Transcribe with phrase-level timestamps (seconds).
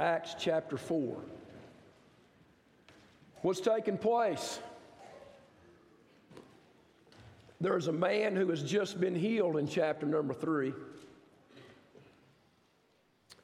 [0.00, 1.14] Acts chapter 4.
[3.42, 4.58] What's taking place?
[7.60, 10.72] There's a man who has just been healed in chapter number 3.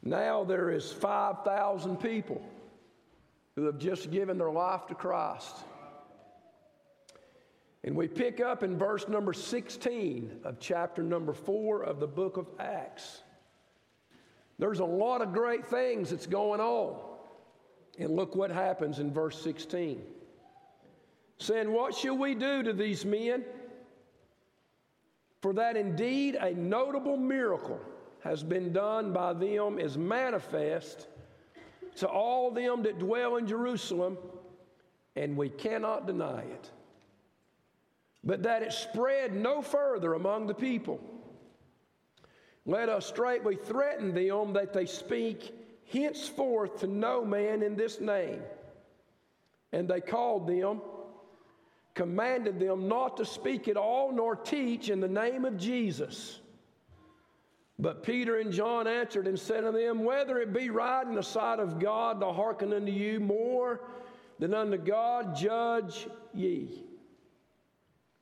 [0.03, 2.43] Now there is 5,000 people
[3.55, 5.57] who have just given their life to Christ.
[7.85, 12.39] And we pick up in verse number 16 of chapter number 4 of the book
[12.39, 13.21] of Acts.
[14.59, 16.97] There's a lot of great things that's going on.
[17.99, 20.03] And look what happens in verse 16.
[21.39, 23.45] Saying, What shall we do to these men?
[25.43, 27.81] For that indeed a notable miracle
[28.21, 31.07] has been done by them is manifest
[31.97, 34.19] to all them that dwell in Jerusalem,
[35.15, 36.71] and we cannot deny it.
[38.25, 41.01] But that it spread no further among the people.
[42.67, 45.55] Let us straightway threaten them that they speak
[45.93, 48.43] henceforth to no man in this name.
[49.73, 50.81] And they called them,
[51.95, 56.41] commanded them not to speak at all nor teach in the name of Jesus.
[57.79, 61.23] But Peter and John answered and said unto them, Whether it be right in the
[61.23, 63.81] sight of God to hearken unto you more
[64.39, 66.83] than unto God, judge ye.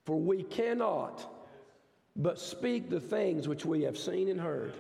[0.05, 1.34] For we cannot
[2.17, 4.73] but speak the things which we have seen and heard.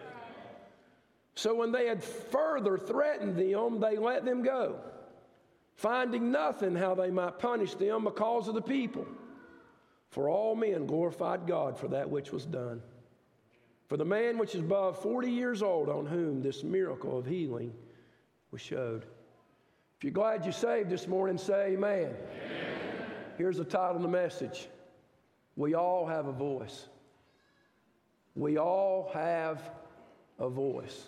[1.34, 4.77] So when they had further threatened them, they let them go,
[5.74, 9.06] finding nothing how they might punish them because of the people.
[10.10, 12.80] For all men glorified God for that which was done.
[13.88, 17.74] For the man which is above 40 years old, on whom this miracle of healing
[18.52, 19.05] was showed.
[19.98, 22.14] If you're glad you're saved this morning, say amen.
[22.14, 22.14] amen.
[23.36, 24.68] Here's the title of the message
[25.56, 26.86] We all have a voice.
[28.34, 29.62] We all have
[30.38, 31.04] a voice.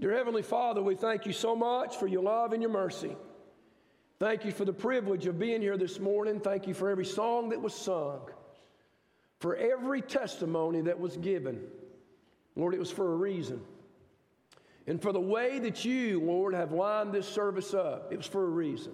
[0.00, 3.16] Dear Heavenly Father, we thank you so much for your love and your mercy.
[4.20, 6.40] Thank you for the privilege of being here this morning.
[6.40, 8.20] Thank you for every song that was sung,
[9.40, 11.64] for every testimony that was given.
[12.54, 13.60] Lord, it was for a reason.
[14.86, 18.44] And for the way that you, Lord, have lined this service up, it was for
[18.44, 18.92] a reason.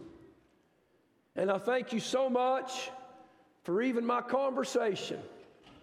[1.37, 2.91] And I thank you so much
[3.63, 5.21] for even my conversation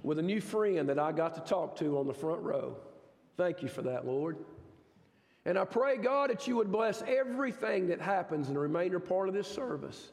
[0.03, 2.75] with a new friend that I got to talk to on the front row.
[3.38, 4.38] Thank you for that, Lord.
[5.45, 9.28] And I pray, God, that you would bless everything that happens in the remainder part
[9.28, 10.12] of this service.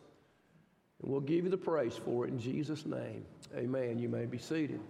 [1.03, 3.25] And we'll give you the praise for it in Jesus' name.
[3.55, 3.99] Amen.
[3.99, 4.81] You may be seated.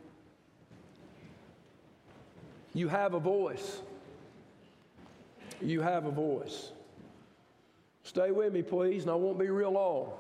[2.75, 3.81] You have a voice.
[5.61, 6.71] You have a voice.
[8.05, 10.13] Stay with me, please, and I won't be real long.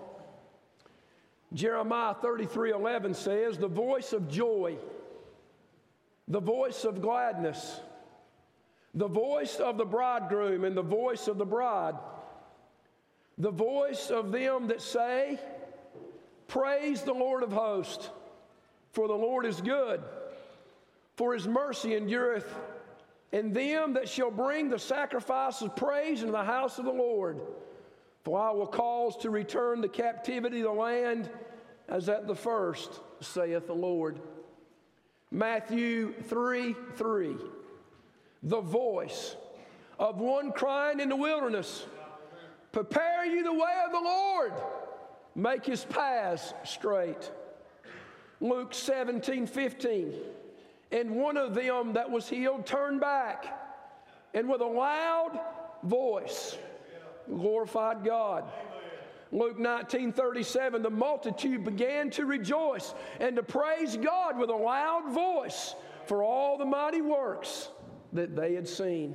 [1.53, 4.77] Jeremiah 33 11 says, The voice of joy,
[6.27, 7.81] the voice of gladness,
[8.95, 11.95] the voice of the bridegroom and the voice of the bride,
[13.39, 15.39] the voice of them that say,
[16.49, 18.11] Praise the Lord of hosts,
[18.93, 20.03] for the Lord is good,
[21.17, 22.53] for his mercy endureth,
[23.33, 27.41] and them that shall bring the sacrifice of praise into the house of the Lord.
[28.29, 31.31] For I will cause to return the captivity of the land
[31.89, 34.21] as at the first, saith the Lord.
[35.31, 37.37] Matthew 3 3.
[38.43, 39.35] The voice
[39.99, 41.87] of one crying in the wilderness,
[42.71, 44.53] Prepare you the way of the Lord,
[45.35, 47.31] make his paths straight.
[48.43, 50.13] Luke 17 15.
[50.93, 53.59] And one of them that was healed turned back
[54.35, 55.41] and with a loud
[55.83, 56.59] voice
[57.29, 58.45] glorified God.
[59.31, 65.13] Luke 19 37, the multitude began to rejoice and to praise God with a loud
[65.13, 65.75] voice
[66.07, 67.69] for all the mighty works
[68.15, 69.15] that they had seen.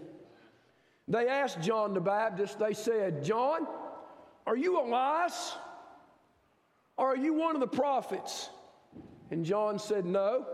[1.08, 3.68] They asked John the Baptist, they said, John,
[4.46, 5.56] are you Elias?
[6.98, 8.50] Are you one of the prophets?
[9.32, 10.46] And John said, No.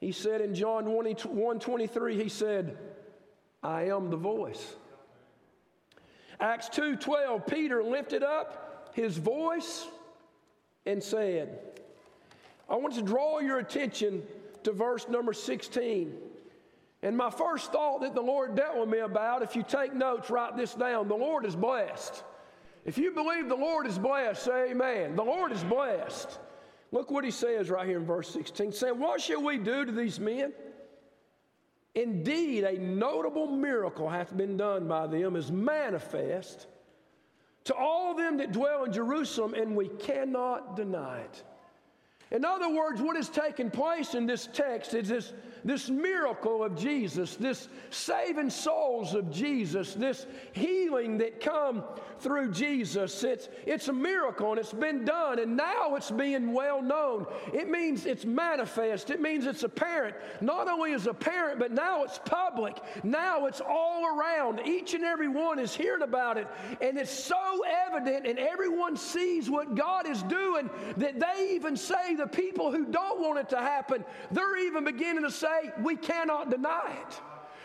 [0.00, 2.76] He said in John 1 23, he said,
[3.62, 4.74] I am the voice.
[6.42, 9.86] Acts 2:12, Peter lifted up his voice
[10.84, 11.58] and said,
[12.68, 14.24] I want to draw your attention
[14.64, 16.12] to verse number 16.
[17.04, 20.30] And my first thought that the Lord dealt with me about, if you take notes,
[20.30, 21.06] write this down.
[21.06, 22.24] The Lord is blessed.
[22.84, 25.14] If you believe the Lord is blessed, say amen.
[25.14, 26.40] The Lord is blessed.
[26.90, 29.92] Look what he says right here in verse 16, saying, What shall we do to
[29.92, 30.52] these men?
[31.94, 36.66] Indeed, a notable miracle hath been done by them, is manifest
[37.64, 41.42] to all them that dwell in Jerusalem, and we cannot deny it.
[42.32, 45.34] In other words, what is taking place in this text is this,
[45.66, 51.84] this miracle of Jesus, this saving souls of Jesus, this healing that come
[52.20, 53.22] through Jesus.
[53.22, 57.26] It's, it's a miracle and it's been done, and now it's being well known.
[57.52, 60.16] It means it's manifest, it means it's apparent.
[60.40, 62.78] Not only is apparent, but now it's public.
[63.02, 64.62] Now it's all around.
[64.64, 66.46] Each and every one is hearing about it,
[66.80, 72.16] and it's so evident, and everyone sees what God is doing that they even say
[72.22, 76.50] the people who don't want it to happen, they're even beginning to say, we cannot
[76.50, 77.20] deny it.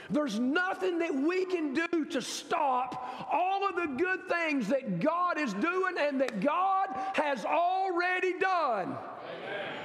[0.09, 5.38] There's nothing that we can do to stop all of the good things that God
[5.38, 8.95] is doing and that God has already done.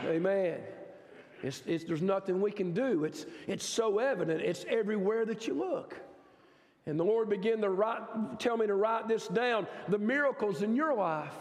[0.05, 0.17] Amen.
[0.17, 0.61] Amen.
[1.43, 3.05] It's, it's, there's nothing we can do.
[3.05, 4.43] It's, it's so evident.
[4.43, 6.01] It's everywhere that you look.
[6.87, 10.77] And the Lord began to write, tell me to write this down the miracles in
[10.77, 11.35] your life.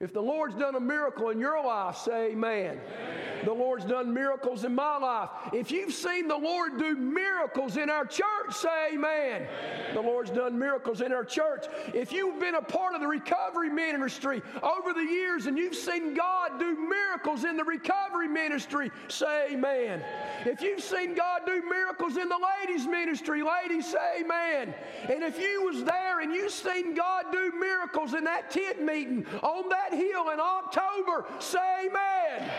[0.00, 2.78] If the Lord's done a miracle in your life, say amen.
[2.78, 3.37] amen.
[3.44, 5.30] The Lord's done miracles in my life.
[5.52, 9.42] If you've seen the Lord do miracles in our church, say amen.
[9.42, 9.94] amen.
[9.94, 11.66] The Lord's done miracles in our church.
[11.94, 16.14] If you've been a part of the recovery ministry over the years and you've seen
[16.14, 20.02] God do miracles in the recovery ministry, say amen.
[20.44, 24.74] If you've seen God do miracles in the ladies ministry, ladies say amen.
[25.08, 29.26] And if you was there and you seen God do miracles in that tent meeting
[29.42, 32.50] on that hill in October, say amen.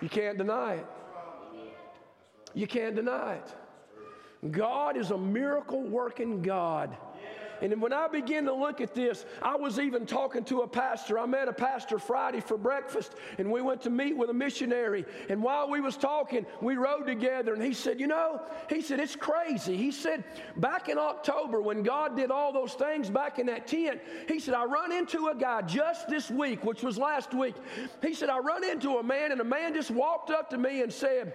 [0.00, 0.86] You can't deny it.
[2.54, 3.54] You can't deny it.
[4.52, 6.96] God is a miracle working God.
[7.60, 11.18] And when I began to look at this, I was even talking to a pastor.
[11.18, 15.04] I met a pastor Friday for breakfast, and we went to meet with a missionary.
[15.28, 19.00] And while we was talking, we rode together, and he said, "You know," he said,
[19.00, 20.24] "It's crazy." He said,
[20.56, 24.54] "Back in October, when God did all those things back in that tent, he said
[24.54, 27.54] I run into a guy just this week, which was last week.
[28.02, 30.82] He said I run into a man, and a man just walked up to me
[30.82, 31.32] and said."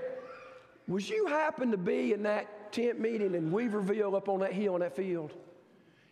[0.87, 4.75] Was you happen to be in that tent meeting in Weaverville up on that hill
[4.75, 5.31] in that field?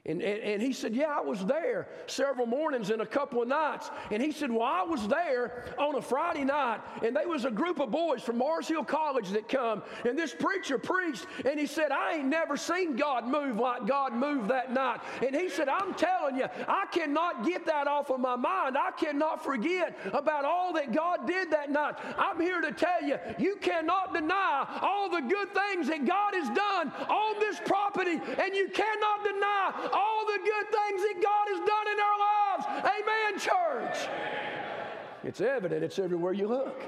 [0.03, 3.47] And, and, and, he said, Yeah, I was there several mornings and a couple of
[3.47, 3.91] nights.
[4.09, 7.51] And he said, Well, I was there on a Friday night, and there was a
[7.51, 11.67] group of boys from Mars Hill College that come, and this preacher preached, and he
[11.67, 15.01] said, I ain't never seen God move like God moved that night.
[15.23, 18.79] And he said, I'm telling you, I cannot get that off of my mind.
[18.79, 21.93] I cannot forget about all that God did that night.
[22.17, 26.49] I'm here to tell you, you cannot deny all the good things that God has
[26.49, 31.59] done on this property, and you cannot deny all the good things that God has
[31.59, 32.65] done in our lives.
[32.99, 34.09] Amen, church.
[35.23, 36.81] It's evident, it's everywhere you look.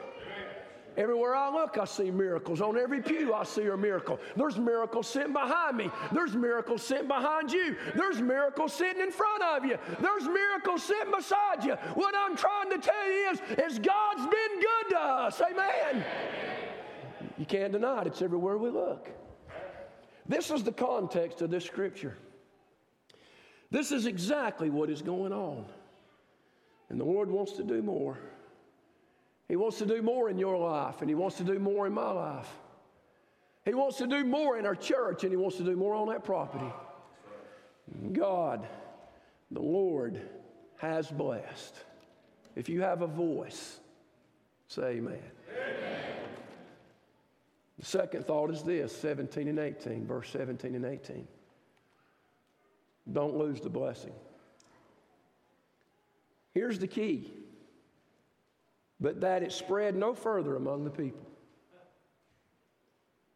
[0.96, 2.62] Everywhere I look, I see miracles.
[2.62, 4.20] On every pew, I see a miracle.
[4.36, 5.90] There's miracles sitting behind me.
[6.12, 7.76] There's miracles sitting behind you.
[7.96, 9.78] There's miracles sitting in front of you.
[10.00, 11.74] There's miracles sitting beside you.
[11.96, 15.42] What I'm trying to tell you is, is God's been good to us.
[15.42, 16.06] Amen.
[17.40, 18.08] You can't deny it.
[18.08, 19.10] It's everywhere we look.
[20.28, 22.18] This is the context of this scripture.
[23.74, 25.66] This is exactly what is going on.
[26.90, 28.20] And the Lord wants to do more.
[29.50, 31.94] He wants to do more in your life, and He wants to do more in
[31.94, 32.48] my life.
[33.66, 36.08] He wants to do more in our church, and He wants to do more on
[36.10, 36.72] that property.
[38.12, 38.68] God,
[39.50, 40.22] the Lord,
[40.78, 41.76] has blessed.
[42.56, 43.80] If you have a voice,
[44.68, 45.18] say amen.
[45.50, 46.00] amen.
[47.80, 51.28] The second thought is this 17 and 18, verse 17 and 18.
[53.12, 54.14] Don't lose the blessing.
[56.54, 57.32] Here's the key
[59.04, 61.28] but that it spread no further among the people.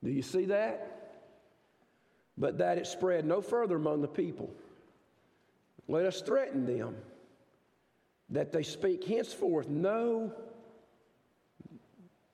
[0.01, 1.25] Do you see that?
[2.38, 4.50] But that it spread no further among the people.
[5.89, 6.95] Let us threaten them
[8.29, 10.33] that they speak henceforth no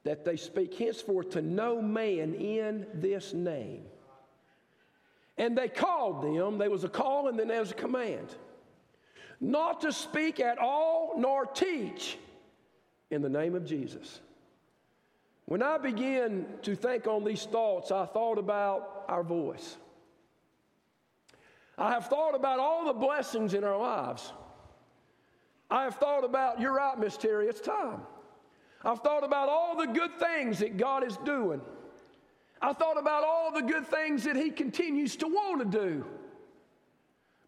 [0.04, 3.86] that they speak henceforth to no man in this name.
[5.38, 8.36] And they called them, there was a call and then there was a command,
[9.42, 12.18] not to speak at all nor teach
[13.10, 14.20] in the name of Jesus.
[15.46, 19.78] When I began to think on these thoughts, I thought about our voice.
[21.78, 24.32] I have thought about all the blessings in our lives.
[25.70, 28.02] I have thought about, you're right, Miss Terry, it's time.
[28.86, 31.62] I've thought about all the good things that God is doing.
[32.64, 36.06] I thought about all the good things that he continues to want to do.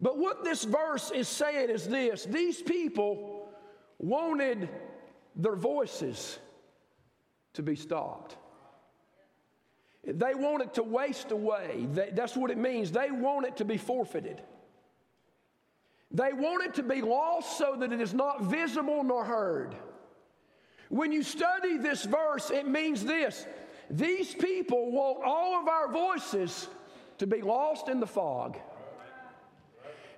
[0.02, 3.48] But what this verse is saying is this these people
[3.98, 4.68] wanted
[5.38, 6.38] their voices
[7.54, 8.36] to be stopped.
[10.04, 11.88] They want it to waste away.
[12.12, 12.92] That's what it means.
[12.92, 14.42] They want it to be forfeited.
[16.12, 19.76] They want it to be lost so that it is not visible nor heard.
[20.90, 23.46] When you study this verse, it means this
[23.90, 26.68] these people want all of our voices
[27.18, 28.58] to be lost in the fog.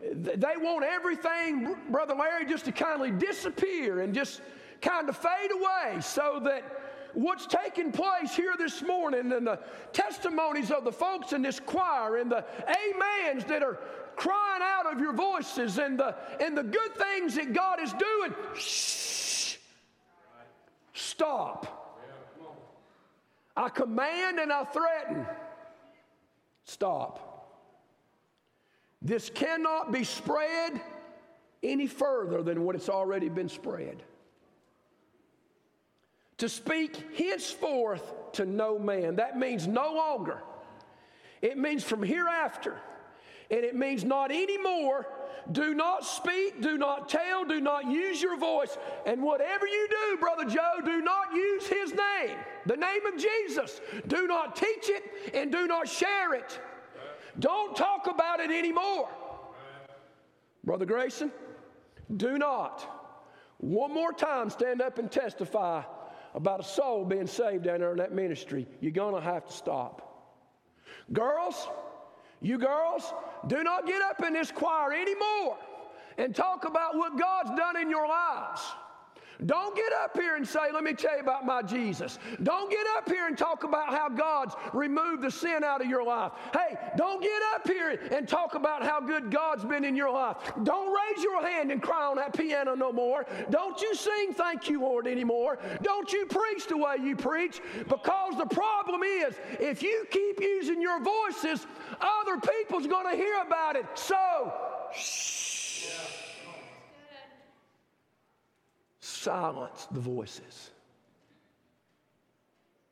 [0.01, 4.41] They want everything, Brother Larry, just to kindly disappear and just
[4.81, 6.63] kind of fade away so that
[7.13, 9.59] what's taking place here this morning and the
[9.91, 13.79] testimonies of the folks in this choir and the amens that are
[14.15, 18.35] crying out of your voices and the, and the good things that God is doing,
[18.55, 19.57] shh,
[20.93, 21.76] stop.
[23.57, 25.25] I command and I threaten,
[26.63, 27.27] stop.
[29.01, 30.79] This cannot be spread
[31.63, 34.03] any further than what it's already been spread.
[36.37, 39.15] To speak henceforth to no man.
[39.15, 40.43] That means no longer.
[41.41, 42.79] It means from hereafter.
[43.49, 45.07] And it means not anymore.
[45.51, 48.77] Do not speak, do not tell, do not use your voice.
[49.05, 53.79] And whatever you do, Brother Joe, do not use his name, the name of Jesus.
[54.07, 56.59] Do not teach it and do not share it.
[57.39, 59.07] Don't talk about it anymore.
[60.65, 61.31] Brother Grayson,
[62.17, 62.97] do not
[63.59, 65.81] one more time stand up and testify
[66.35, 68.67] about a soul being saved down there in that ministry.
[68.81, 70.03] You're going to have to stop.
[71.11, 71.67] Girls,
[72.41, 73.13] you girls,
[73.47, 75.57] do not get up in this choir anymore
[76.17, 78.61] and talk about what God's done in your lives.
[79.45, 82.17] Don't get up here and say, Let me tell you about my Jesus.
[82.41, 86.03] Don't get up here and talk about how God's removed the sin out of your
[86.03, 86.31] life.
[86.53, 90.37] Hey, don't get up here and talk about how good God's been in your life.
[90.63, 93.25] Don't raise your hand and cry on that piano no more.
[93.51, 95.59] Don't you sing thank you, Lord, anymore.
[95.83, 100.81] Don't you preach the way you preach because the problem is if you keep using
[100.81, 101.67] your voices,
[102.01, 103.85] other people's going to hear about it.
[103.95, 104.53] So,
[104.95, 105.85] shh.
[105.85, 106.26] Yeah.
[109.17, 110.71] Silence the voices.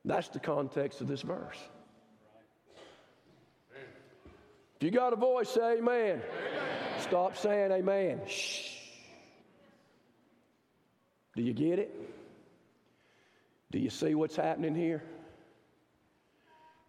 [0.04, 1.58] That's the context of this verse.
[4.78, 6.22] If you got a voice, say amen.
[6.22, 6.22] amen.
[7.00, 8.22] Stop saying amen.
[8.28, 8.72] Shh.
[11.36, 11.94] Do you get it?
[13.72, 15.04] Do you see what's happening here?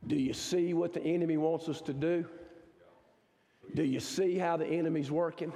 [0.06, 2.26] Do you see what the enemy wants us to do?
[3.74, 5.52] Do you see how the enemy's working?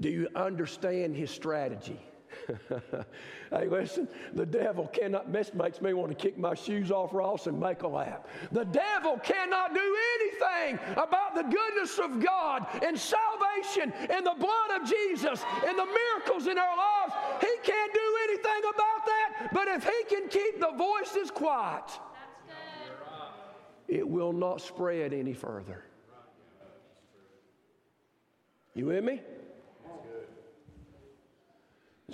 [0.00, 2.00] Do you understand his strategy?
[3.50, 7.46] hey, listen, the devil cannot, this makes me want to kick my shoes off, Ross,
[7.46, 8.28] and make a lap.
[8.52, 14.80] The devil cannot do anything about the goodness of God and salvation and the blood
[14.80, 17.12] of Jesus and the miracles in our lives.
[17.40, 21.84] He can't do anything about that, but if he can keep the voices quiet,
[23.88, 25.84] it will not spread any further.
[28.74, 29.20] You with me?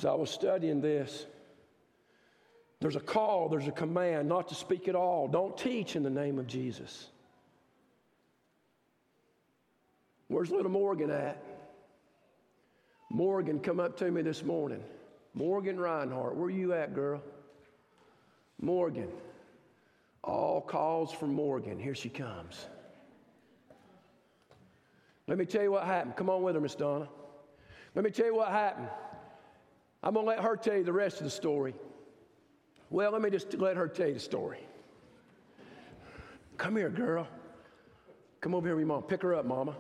[0.01, 1.27] As I was studying this,
[2.81, 5.29] there's a call, there's a command not to speak at all.
[5.29, 7.09] Don't teach in the name of Jesus.
[10.29, 11.45] Where's little Morgan at?
[13.11, 14.83] Morgan come up to me this morning.
[15.35, 17.21] Morgan Reinhardt, where you at, girl?
[18.59, 19.11] Morgan.
[20.25, 21.79] All calls from Morgan.
[21.79, 22.69] Here she comes.
[25.27, 26.17] Let me tell you what happened.
[26.17, 27.07] Come on with her, Miss Donna.
[27.95, 28.89] Let me tell you what happened.
[30.03, 31.75] I'm going to let her tell you the rest of the story.
[32.89, 34.61] Well, let me just let her tell you the story.
[36.57, 37.29] Come here, girl.
[38.41, 39.03] Come over here with mom.
[39.03, 39.77] Pick her up, mama.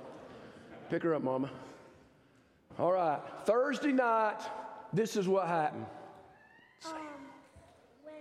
[0.90, 1.50] Pick her up, mama.
[2.78, 3.20] All right.
[3.44, 4.40] Thursday night,
[4.92, 5.86] this is what happened.
[6.86, 6.92] Um,
[8.04, 8.14] when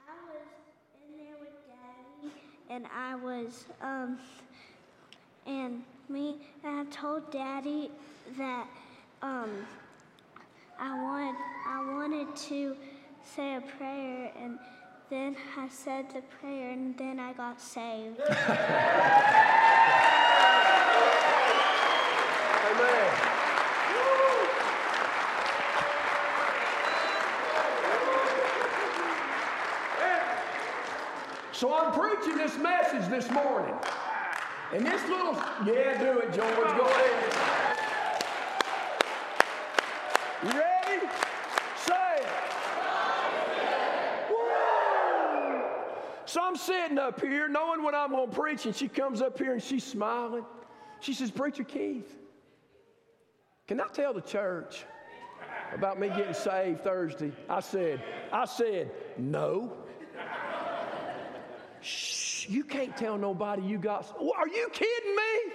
[0.00, 0.42] I was
[1.08, 2.32] in there with Daddy,
[2.70, 4.18] and I was, um,
[5.46, 7.90] and me, and I told Daddy
[8.36, 8.66] that,
[9.22, 9.50] um,
[10.78, 11.34] I wanted,
[11.66, 12.76] I wanted to
[13.22, 14.58] say a prayer, and
[15.08, 18.20] then I said the prayer, and then I got saved.
[22.70, 23.10] Amen.
[31.52, 33.74] So I'm preaching this message this morning.
[34.72, 36.56] And this little, yeah, do it, George.
[36.56, 37.73] Go ahead.
[46.64, 49.62] Sitting up here knowing what I'm going to preach, and she comes up here and
[49.62, 50.44] she's smiling.
[51.00, 52.16] She says, Preacher Keith,
[53.66, 54.84] can I tell the church
[55.72, 57.32] about me getting saved Thursday?
[57.48, 58.02] I said,
[58.32, 59.72] I said, no.
[61.80, 64.16] Shh, you can't tell nobody you got.
[64.18, 65.52] Are you kidding me?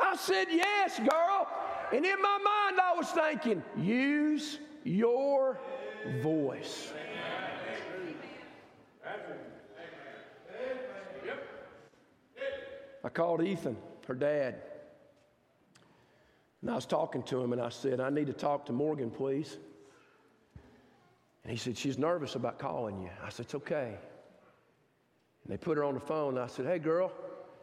[0.00, 1.48] I said, yes, girl.
[1.92, 5.58] And in my mind, I was thinking, use your
[6.22, 6.92] voice.
[13.04, 13.76] I called Ethan,
[14.08, 14.56] her dad,
[16.62, 19.10] and I was talking to him, and I said, I need to talk to Morgan,
[19.10, 19.58] please.
[21.42, 23.10] And he said, She's nervous about calling you.
[23.22, 23.98] I said, It's okay.
[25.44, 27.12] And they put her on the phone, and I said, Hey, girl,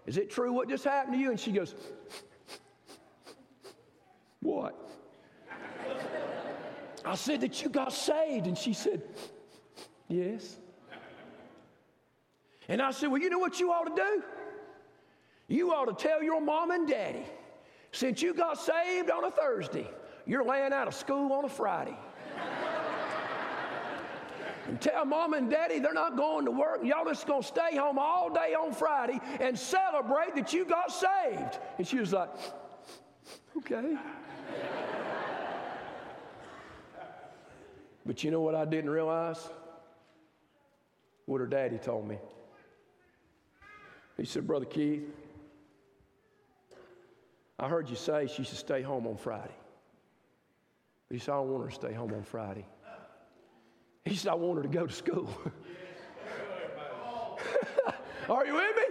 [0.06, 1.32] is it true what just happened to you?
[1.32, 1.74] And she goes,
[4.42, 4.78] What?
[7.04, 8.46] I said that you got saved.
[8.46, 9.02] And she said,
[10.08, 10.58] Yes.
[12.68, 14.24] And I said, Well, you know what you ought to do?
[15.52, 17.26] You ought to tell your mom and daddy,
[17.92, 19.86] since you got saved on a Thursday,
[20.26, 21.98] you're laying out of school on a Friday.
[24.70, 26.80] and tell mom and daddy they're not going to work.
[26.86, 31.60] Y'all just to stay home all day on Friday and celebrate that you got saved.
[31.78, 32.30] And she was like,
[33.58, 33.98] okay.
[38.06, 39.50] but you know what I didn't realize?
[41.26, 42.20] What her daddy told me.
[44.16, 45.04] He said, Brother Keith,
[47.62, 49.54] I heard you say she should stay home on Friday.
[51.08, 52.66] But he said, I don't want her to stay home on Friday.
[54.04, 55.30] He said, I want her to go to school.
[58.30, 58.82] Are you with me?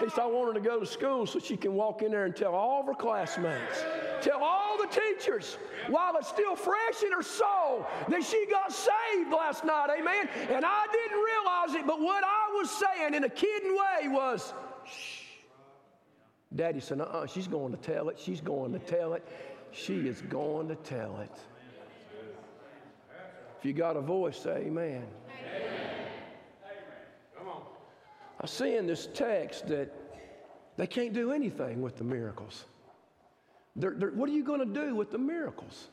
[0.00, 2.24] He said, I want her to go to school so she can walk in there
[2.24, 3.84] and tell all of her classmates,
[4.20, 5.56] tell all the teachers,
[5.88, 9.90] while it's still fresh in her soul, that she got saved last night.
[9.96, 10.28] Amen.
[10.50, 14.52] And I didn't realize it, but what I was saying in a kidding way was,
[14.84, 15.27] shh.
[16.54, 18.18] Daddy said, uh uh-uh, she's going to tell it.
[18.18, 19.26] She's going to tell it.
[19.70, 21.32] She is going to tell it.
[23.58, 25.04] If you got a voice, say amen.
[28.40, 29.92] I see in this text that
[30.76, 32.64] they can't do anything with the miracles.
[33.74, 35.88] They're, they're, what are you going to do with the miracles?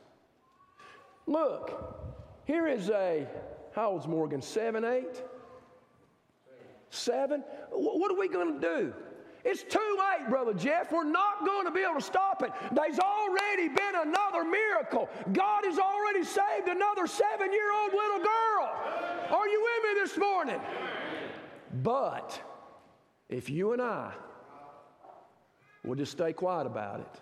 [1.25, 2.05] Look,
[2.45, 3.27] here is a,
[3.73, 4.43] how old's Morgan?
[4.43, 5.23] Seven, eight?
[6.91, 7.41] Seven?
[7.71, 8.93] What are we going to do?
[9.45, 10.91] It's too late, Brother Jeff.
[10.91, 12.51] We're not going to be able to stop it.
[12.71, 15.07] There's already been another miracle.
[15.31, 18.75] God has already saved another seven year old little girl.
[19.29, 20.59] Are you with me this morning?
[21.83, 22.41] But
[23.29, 24.13] if you and I
[25.83, 27.21] will just stay quiet about it,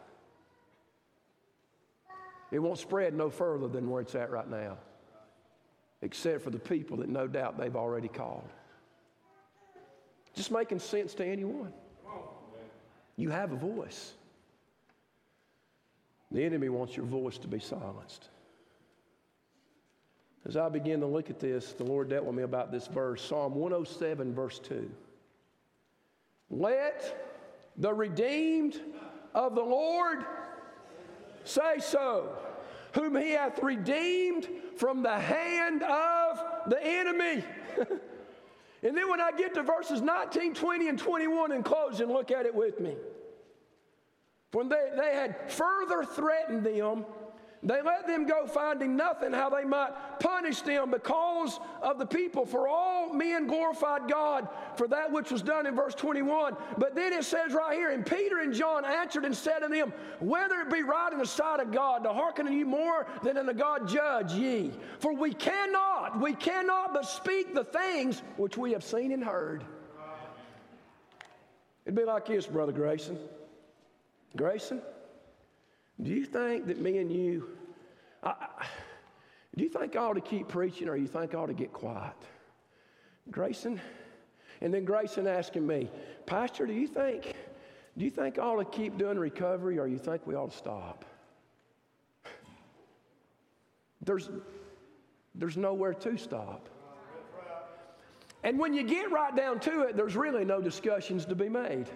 [2.54, 4.78] it won't spread no further than where it's at right now,
[6.02, 8.48] except for the people that no doubt they've already called.
[10.36, 11.74] Just making sense to anyone.
[13.16, 14.14] You have a voice.
[16.32, 18.30] The enemy wants your voice to be silenced.
[20.46, 23.22] As I begin to look at this, the Lord dealt with me about this verse
[23.22, 24.90] Psalm 107, verse 2.
[26.50, 27.32] Let
[27.78, 28.80] the redeemed
[29.34, 30.26] of the Lord
[31.46, 32.36] say so,
[32.94, 37.44] whom he hath redeemed from the hand of the enemy.
[38.84, 42.46] And then when I get to verses 19, 20, and 21 in closing, look at
[42.46, 42.96] it with me.
[44.52, 47.06] When they, they had further threatened them
[47.66, 52.46] they let them go, finding nothing how they might punish them because of the people.
[52.46, 56.58] For all men glorified God for that which was done in verse 21.
[56.78, 59.94] But then it says right here, and Peter and John answered and said to them,
[60.20, 63.38] Whether it be right in the sight of God to hearken unto you more than
[63.38, 64.72] unto God, judge ye.
[65.00, 69.64] For we cannot, we cannot but speak the things which we have seen and heard.
[71.86, 73.18] It'd be like this, Brother Grayson.
[74.36, 74.82] Grayson?
[76.02, 77.50] Do you think that me and you,
[78.24, 78.36] I,
[79.56, 81.72] do you think I ought to keep preaching or you think I ought to get
[81.72, 82.16] quiet?
[83.30, 83.80] Grayson?
[84.62, 85.90] And then Grayson asking me,
[86.26, 87.36] Pastor, do you think,
[87.98, 90.58] do you think I ought to keep doing recovery or you think we ought to
[90.58, 91.06] stop?
[94.02, 94.30] There's,
[95.36, 96.70] there's nowhere to stop.
[98.44, 101.88] And when you get right down to it, there's really no discussions to be made.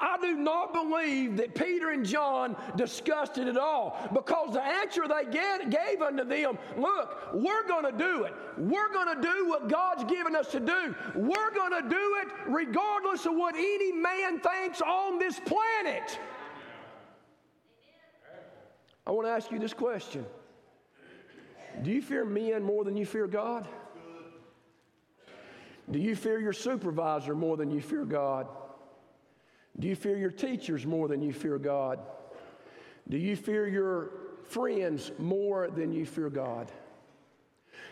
[0.00, 5.02] I do not believe that Peter and John discussed it at all because the answer
[5.06, 8.32] they gave unto them look, we're going to do it.
[8.56, 10.94] We're going to do what God's given us to do.
[11.14, 16.18] We're going to do it regardless of what any man thinks on this planet.
[19.06, 20.24] I want to ask you this question
[21.82, 23.68] Do you fear men more than you fear God?
[25.90, 28.46] Do you fear your supervisor more than you fear God?
[29.80, 31.98] Do you fear your teachers more than you fear God?
[33.08, 34.10] Do you fear your
[34.44, 36.70] friends more than you fear God?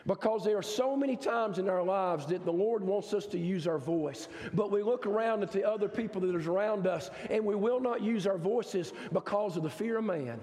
[0.06, 3.38] Because there are so many times in our lives that the Lord wants us to
[3.38, 7.10] use our voice, but we look around at the other people that are around us
[7.30, 10.40] and we will not use our voices because of the fear of man.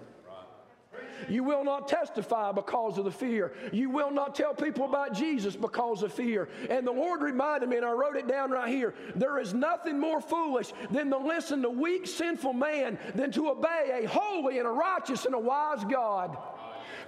[1.30, 3.54] You will not testify because of the fear.
[3.72, 6.50] You will not tell people about Jesus because of fear.
[6.70, 10.00] And the Lord reminded me, and I wrote it down right here there is nothing
[10.00, 14.68] more foolish than to listen to weak, sinful man than to obey a holy and
[14.68, 16.38] a righteous and a wise God.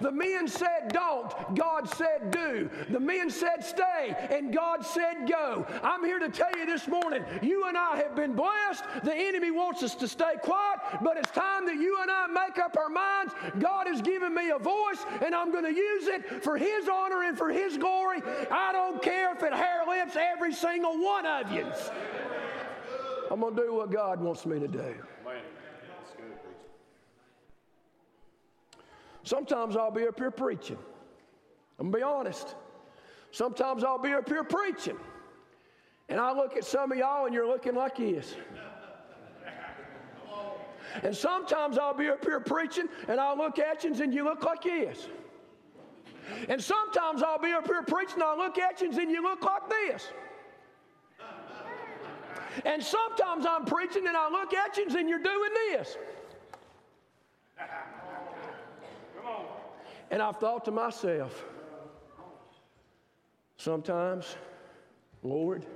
[0.00, 2.70] The men said don't, God said do.
[2.90, 5.66] The men said stay, and God said go.
[5.82, 8.84] I'm here to tell you this morning, you and I have been blessed.
[9.04, 12.58] The enemy wants us to stay quiet, but it's time that you and I make
[12.58, 13.34] up our minds.
[13.58, 17.24] God has given me a voice, and I'm going to use it for His honor
[17.24, 18.22] and for His glory.
[18.50, 21.66] I don't care if it hair lips every single one of you.
[23.30, 24.94] I'm going to do what God wants me to do.
[29.22, 30.78] Sometimes I'll be up here preaching.
[31.78, 32.54] I'm to be honest.
[33.30, 34.96] Sometimes I'll be up here preaching.
[36.08, 38.34] And I look at some of y'all and you're looking like this.
[41.02, 44.42] And sometimes I'll be up here preaching and I'll look at you and you look
[44.42, 45.08] like this.
[46.48, 49.42] And sometimes I'll be up here preaching and I'll look at you and you look
[49.42, 50.08] like this.
[52.64, 55.96] And sometimes I'm preaching and I look at you and you're doing this.
[60.10, 61.44] And I've thought to myself,
[63.56, 64.36] sometimes,
[65.22, 65.66] Lord,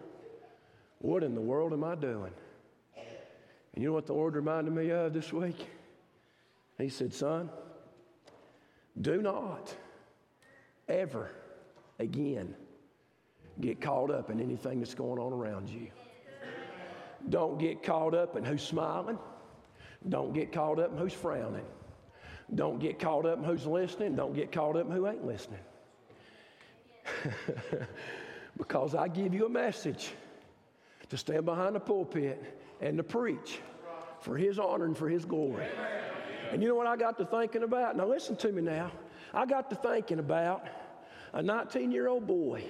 [0.99, 2.33] what in the world am I doing?
[3.75, 5.66] And you know what the Lord reminded me of this week?
[6.79, 7.51] He said, Son,
[9.01, 9.75] do not
[10.88, 11.31] ever
[11.99, 12.55] again
[13.61, 15.88] get caught up in anything that's going on around you.
[17.29, 19.18] Don't get caught up in who's smiling.
[20.09, 21.64] Don't get caught up in who's frowning.
[22.54, 24.14] Don't get caught up in who's listening.
[24.14, 25.60] Don't get caught up in who ain't listening.
[28.56, 30.12] because I give you a message
[31.08, 32.42] to stand behind the pulpit
[32.80, 33.60] and to preach
[34.20, 35.66] for His honor and for His glory.
[36.50, 37.96] And you know what I got to thinking about?
[37.96, 38.92] Now, listen to me now.
[39.32, 40.66] I got to thinking about
[41.32, 42.64] a 19 year old boy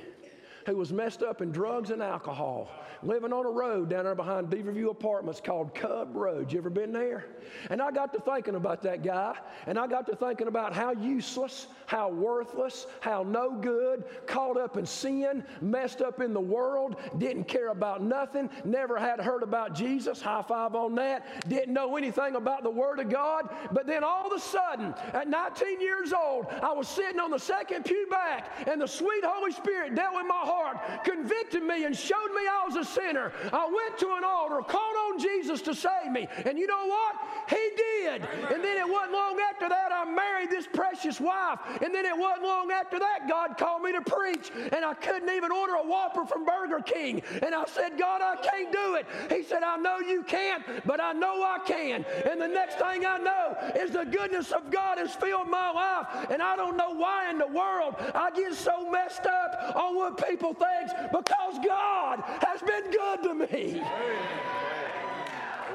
[0.66, 2.70] who was messed up in drugs and alcohol
[3.02, 6.52] living on a road down there behind Beaverview Apartments called Cub Road.
[6.52, 7.26] You ever been there?
[7.70, 9.36] And I got to thinking about that guy,
[9.66, 14.76] and I got to thinking about how useless, how worthless, how no good, caught up
[14.76, 19.74] in sin, messed up in the world, didn't care about nothing, never had heard about
[19.74, 23.48] Jesus, high five on that, didn't know anything about the Word of God.
[23.72, 27.38] But then all of a sudden, at 19 years old, I was sitting on the
[27.38, 31.96] second pew back, and the sweet Holy Spirit dealt with my heart, convicted me, and
[31.96, 33.32] showed me I was a sinner.
[33.52, 36.28] I went to an altar, called on Jesus to save me.
[36.44, 37.16] And you know what?
[37.48, 38.22] He did.
[38.52, 41.58] And then it wasn't long after that I married this precious wife.
[41.82, 44.50] And then it wasn't long after that God called me to preach.
[44.72, 47.22] And I couldn't even order a Whopper from Burger King.
[47.42, 49.06] And I said, God, I can't do it.
[49.30, 52.04] He said, I know you can't, but I know I can.
[52.30, 56.28] And the next thing I know is the goodness of God has filled my life.
[56.30, 60.28] And I don't know why in the world I get so messed up on what
[60.28, 63.82] people think because God has been been good to me.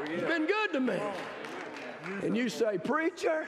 [0.05, 0.99] It's been good to me.
[2.23, 3.47] And you say, Preacher,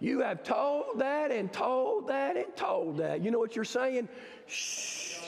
[0.00, 3.22] you have told that and told that and told that.
[3.22, 4.08] You know what you're saying?
[4.46, 5.18] Shh.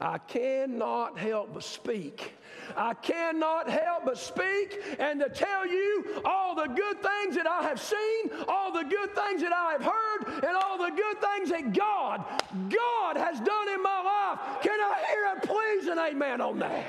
[0.00, 2.34] I cannot help but speak.
[2.76, 7.62] I cannot help but speak and to tell you all the good things that I
[7.62, 11.50] have seen, all the good things that I have heard, and all the good things
[11.50, 12.24] that God,
[12.68, 14.62] God has done in my life.
[14.62, 16.84] Can I hear a please and amen on that?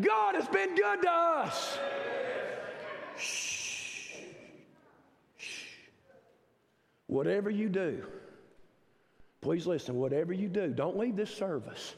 [0.00, 1.78] God has been good to us.
[3.16, 4.12] Shh.
[7.06, 8.04] Whatever you do,
[9.40, 11.94] Please listen, whatever you do, don't leave this service.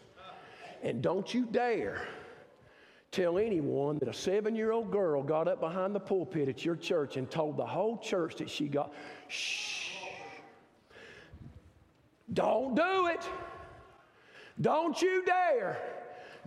[0.82, 2.06] And don't you dare
[3.12, 6.76] tell anyone that a seven year old girl got up behind the pulpit at your
[6.76, 8.92] church and told the whole church that she got,
[9.28, 9.96] shh.
[12.32, 13.28] Don't do it.
[14.60, 15.78] Don't you dare.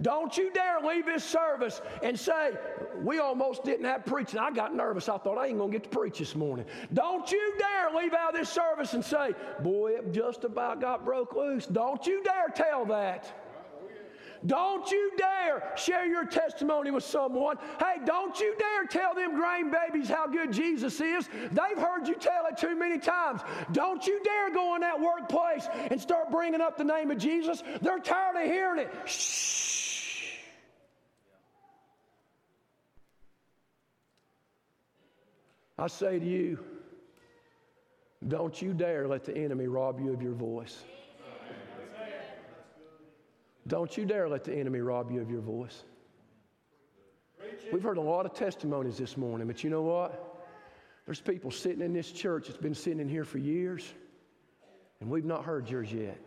[0.02, 2.52] Don't you dare leave this service and say,
[3.02, 4.40] We almost didn't have preaching.
[4.40, 5.08] I got nervous.
[5.08, 6.66] I thought I ain't going to get to preach this morning.
[6.94, 11.36] Don't you dare leave out this service and say, Boy, it just about got broke
[11.36, 11.68] loose.
[11.68, 13.43] Don't you dare tell that.
[14.46, 17.58] Don't you dare share your testimony with someone.
[17.80, 21.30] Hey, don't you dare tell them grain babies how good Jesus is.
[21.52, 23.42] They've heard you tell it too many times.
[23.72, 27.64] Don't you dare go in that workplace and start bringing up the name of Jesus.
[27.82, 28.92] They're tired of hearing it.
[29.06, 29.54] Shh.
[35.78, 36.60] I say to you,
[38.28, 40.84] don't you dare let the enemy rob you of your voice.
[43.68, 45.84] Don't you dare let the enemy rob you of your voice.
[47.72, 50.42] We've heard a lot of testimonies this morning, but you know what?
[51.06, 53.94] There's people sitting in this church that's been sitting in here for years,
[55.00, 56.20] and we've not heard yours yet.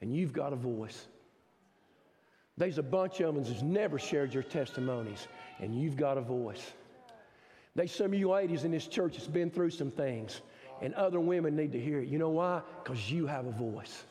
[0.00, 1.06] And you've got a voice.
[2.56, 5.26] There's a bunch of them that's never shared your testimonies,
[5.60, 6.72] and you've got a voice.
[7.74, 10.42] There's some of you ladies in this church that's been through some things,
[10.80, 12.08] and other women need to hear it.
[12.08, 12.62] You know why?
[12.82, 14.04] Because you have a voice.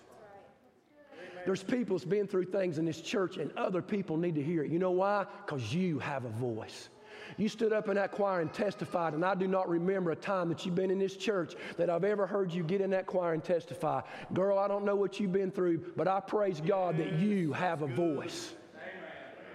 [1.46, 4.64] There's people that's been through things in this church, and other people need to hear
[4.64, 4.72] it.
[4.72, 5.26] You know why?
[5.46, 6.90] Because you have a voice.
[7.38, 10.50] You stood up in that choir and testified, and I do not remember a time
[10.50, 13.34] that you've been in this church that I've ever heard you get in that choir
[13.34, 14.02] and testify.
[14.34, 17.82] Girl, I don't know what you've been through, but I praise God that you have
[17.82, 18.54] a voice.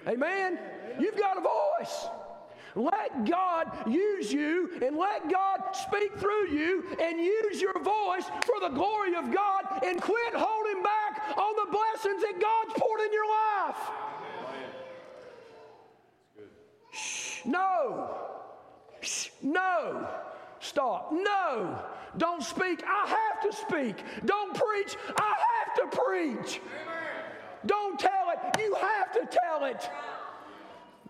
[0.06, 0.58] Amen?
[0.98, 2.06] You've got a voice.
[2.74, 8.60] Let God use you and let God speak through you and use your voice for
[8.60, 10.97] the glory of God and quit holding back
[11.36, 13.76] on the blessings that God's poured in your life.
[16.92, 18.16] Shh, no.
[19.00, 20.08] Shh, no.
[20.60, 21.12] Stop.
[21.12, 21.82] No.
[22.16, 22.82] Don't speak.
[22.86, 23.96] I have to speak.
[24.24, 24.96] Don't preach.
[25.16, 26.60] I have to preach.
[27.66, 28.60] Don't tell it.
[28.60, 29.88] You have to tell it.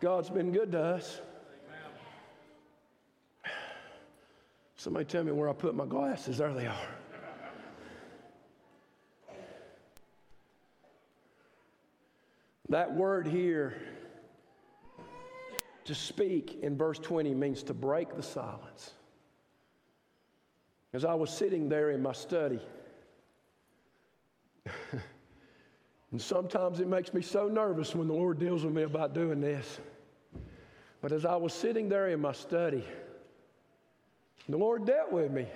[0.01, 1.21] God's been good to us.
[4.77, 6.39] Somebody tell me where I put my glasses.
[6.39, 6.89] There they are.
[12.69, 13.75] That word here,
[15.85, 18.93] to speak in verse 20, means to break the silence.
[20.93, 22.61] As I was sitting there in my study,
[26.13, 29.41] and sometimes it makes me so nervous when the Lord deals with me about doing
[29.41, 29.79] this.
[31.01, 32.85] But as I was sitting there in my study,
[34.49, 35.47] the Lord dealt with me.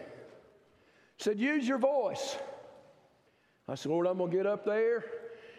[1.18, 2.37] Said, use your voice.
[3.68, 5.05] I said, Lord, I'm going to get up there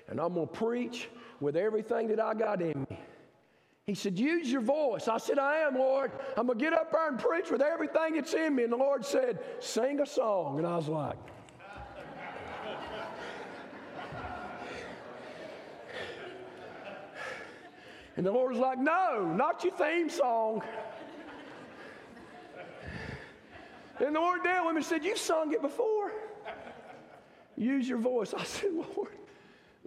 [0.08, 1.10] and I'm going to preach
[1.43, 2.99] with everything that I got in me.
[3.86, 5.10] He said, use your voice.
[5.10, 6.12] I said, I am, Lord.
[6.38, 8.63] I'm going to get up there and preach with everything that's in me.
[8.63, 10.58] And the Lord said, sing a song.
[10.58, 11.17] And I was like,
[18.15, 20.63] and the Lord was like, no, not your theme song.
[23.99, 26.12] And the Lord dealt with me and said, You've sung it before.
[27.56, 28.34] Use your voice.
[28.34, 29.17] I said, Lord,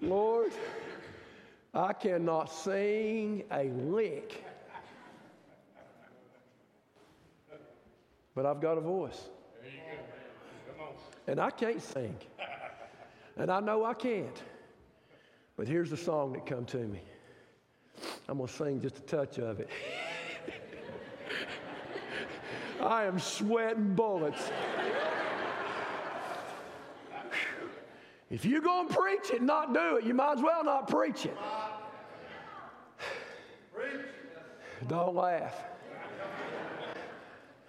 [0.00, 0.52] Lord,
[1.76, 4.42] I cannot sing a lick.
[8.34, 9.28] But I've got a voice.
[11.26, 12.16] And I can't sing.
[13.36, 14.42] And I know I can't.
[15.58, 17.00] But here's the song that come to me.
[18.28, 19.68] I'm going to sing just a touch of it.
[22.80, 24.50] I am sweating bullets.
[28.30, 31.26] if you're going to preach it, not do it, you might as well not preach
[31.26, 31.36] it.
[34.88, 35.55] Don't laugh.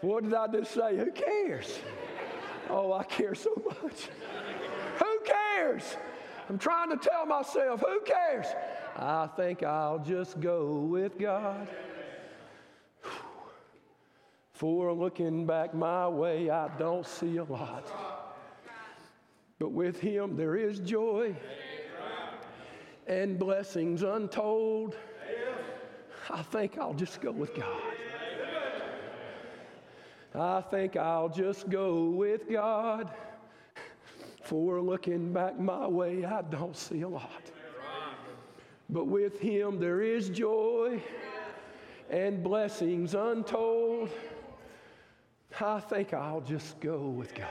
[0.02, 0.98] What did I just say?
[0.98, 1.80] Who cares?
[2.70, 4.10] Oh, I care so much.
[5.00, 5.98] Who cares?
[6.50, 8.46] I'm trying to tell myself, who cares?
[8.96, 11.68] I think I'll just go with God.
[14.54, 17.86] For looking back my way, I don't see a lot.
[19.60, 21.36] But with him there is joy
[23.08, 24.96] and blessings untold.
[26.30, 27.82] I think I'll just go with God.
[30.36, 33.12] I think I'll just go with God.
[34.44, 37.52] For looking back my way, I don't see a lot.
[38.90, 41.02] But with him there is joy
[42.10, 44.10] and blessings untold.
[45.60, 47.48] I think I'll just go with God.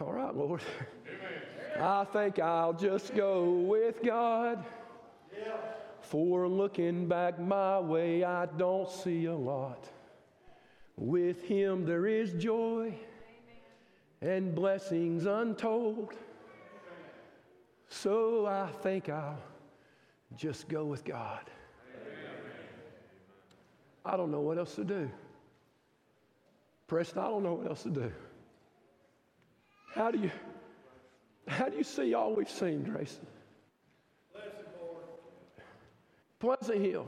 [0.00, 0.62] All right, Lord.
[1.80, 4.64] I think I'll just go with God.
[6.00, 9.88] For looking back my way, I don't see a lot.
[10.96, 12.94] With Him there is joy
[14.20, 16.14] and blessings untold.
[17.88, 19.38] So I think I'll
[20.36, 21.50] just go with God.
[24.04, 25.10] I don't know what else to do.
[26.86, 28.10] Preston, I don't know what else to do.
[29.94, 30.30] How do you
[31.46, 33.26] how do you see all we've seen, Grayson?
[36.40, 37.06] Pleasant Hill.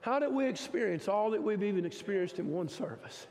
[0.00, 3.26] How did we experience all that we've even experienced in one service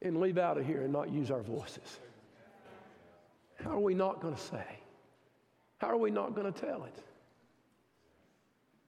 [0.00, 1.98] and leave out of here and not use our voices?
[3.62, 4.64] How are we not going to say?
[5.78, 6.96] How are we not going to tell it?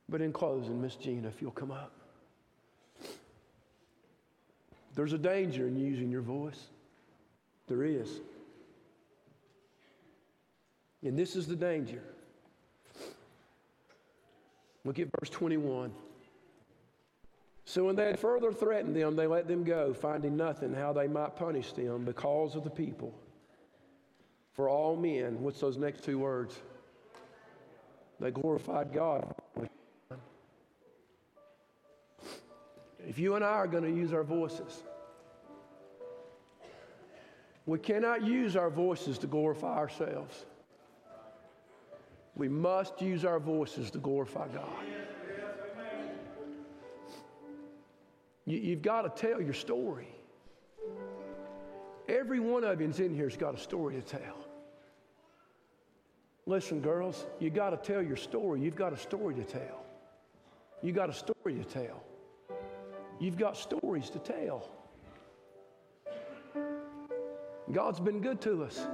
[0.09, 1.93] But in closing, Miss Gina, if you'll come up.
[4.95, 6.69] There's a danger in using your voice.
[7.67, 8.21] There is.
[11.03, 12.03] And this is the danger.
[14.85, 15.93] Look at verse 21.
[17.65, 21.09] So when they had further threatened them, they let them go, finding nothing how they
[21.09, 23.15] might punish them because of the people.
[24.53, 26.59] For all men, what's those next two words?
[28.21, 29.35] They glorified God.
[33.07, 34.83] If you and I are going to use our voices,
[37.67, 40.45] we cannot use our voices to glorify ourselves.
[42.37, 44.69] We must use our voices to glorify God.
[48.47, 50.09] You, have got to tell your story.
[52.09, 54.37] Every one of you's in here's got a story to tell.
[56.47, 58.61] Listen, girls, you got to tell your story.
[58.61, 59.87] You've got a story to tell.
[60.83, 62.03] You got a story to tell.
[63.19, 64.69] You've got stories to tell.
[67.73, 68.87] God's been good to us.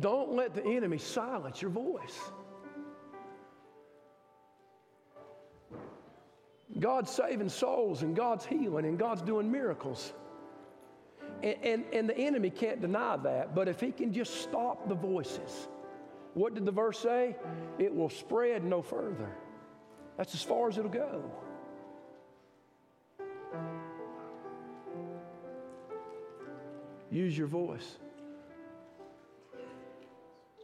[0.00, 2.18] Don't let the enemy silence your voice.
[6.78, 10.12] God's saving souls and God's healing and God's doing miracles.
[11.42, 14.94] And, and, and, the enemy can't deny that, but if he can just stop the
[14.94, 15.68] voices,
[16.34, 17.36] what did the verse say?
[17.78, 19.30] It will spread no further.
[20.16, 21.30] That's as far as it'll go.
[27.10, 27.98] Use your voice.